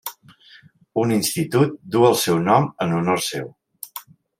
Un 1.01 1.13
institut 1.19 1.77
duu 1.97 2.09
el 2.11 2.19
seu 2.25 2.43
nom 2.49 2.69
en 2.87 2.99
honor 3.01 3.27
seu. 3.31 3.51